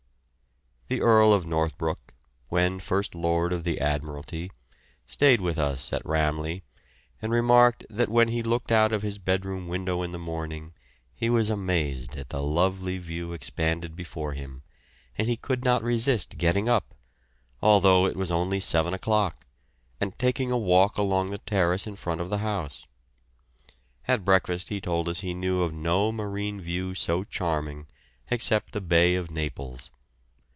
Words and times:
The 0.87 0.99
Earl 0.99 1.31
of 1.31 1.47
Northbrook, 1.47 2.15
when 2.49 2.81
First 2.81 3.15
Lord 3.15 3.53
of 3.53 3.63
the 3.63 3.79
Admiralty, 3.79 4.51
stayed 5.05 5.39
with 5.39 5.57
us 5.57 5.93
at 5.93 6.03
"Ramleh," 6.05 6.63
and 7.21 7.31
remarked 7.31 7.85
that 7.89 8.09
when 8.09 8.27
he 8.27 8.43
looked 8.43 8.73
out 8.73 8.91
of 8.91 9.01
his 9.01 9.17
bedroom 9.17 9.69
window 9.69 10.01
in 10.01 10.11
the 10.11 10.19
morning 10.19 10.73
he 11.15 11.29
was 11.29 11.49
amazed 11.49 12.17
at 12.17 12.27
the 12.27 12.43
lovely 12.43 12.97
view 12.97 13.31
expanded 13.31 13.95
before 13.95 14.33
him, 14.33 14.63
and 15.17 15.41
could 15.41 15.63
not 15.63 15.81
resist 15.81 16.37
getting 16.37 16.67
up, 16.67 16.93
although 17.61 18.05
it 18.05 18.17
was 18.17 18.29
only 18.29 18.59
seven 18.59 18.93
o'clock, 18.93 19.45
and 20.01 20.19
taking 20.19 20.51
a 20.51 20.57
walk 20.57 20.97
along 20.97 21.29
the 21.31 21.37
terrace 21.37 21.87
in 21.87 21.95
front 21.95 22.19
of 22.19 22.29
the 22.29 22.39
house. 22.39 22.85
At 24.09 24.25
breakfast 24.25 24.67
he 24.67 24.81
told 24.81 25.07
us 25.07 25.21
he 25.21 25.33
knew 25.33 25.61
of 25.61 25.71
no 25.73 26.11
marine 26.11 26.59
view 26.59 26.93
so 26.95 27.23
charming 27.23 27.87
except 28.29 28.73
the 28.73 28.81
Bay 28.81 29.15
of 29.15 29.31
Naples. 29.31 29.89